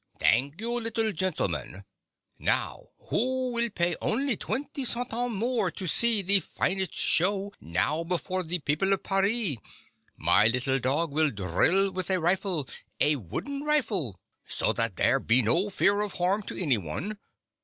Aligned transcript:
"Thank 0.19 0.59
you, 0.59 0.81
little 0.81 1.11
gentleman! 1.11 1.85
Now, 2.39 2.87
who 3.09 3.51
will 3.53 3.69
pay 3.69 3.95
only 4.01 4.35
twenty 4.35 4.83
centimes 4.83 5.35
more 5.35 5.69
to 5.69 5.85
see 5.85 6.23
the 6.23 6.39
finest 6.39 6.95
show 6.95 7.53
now 7.61 8.03
before 8.03 8.41
the 8.41 8.57
people 8.57 8.93
of 8.93 9.03
Paris? 9.03 9.57
My 10.17 10.47
little 10.47 10.79
dog 10.79 11.11
will 11.11 11.29
drill 11.29 11.91
with 11.91 12.09
a 12.09 12.19
rifle— 12.19 12.67
a 12.99 13.17
wooden 13.17 13.61
rifle, 13.63 14.19
so 14.47 14.73
that 14.73 14.95
there 14.95 15.19
be 15.19 15.43
no 15.43 15.69
fear 15.69 16.01
of 16.01 16.13
harm 16.13 16.41
to 16.47 16.59
any 16.59 16.79
one. 16.79 17.19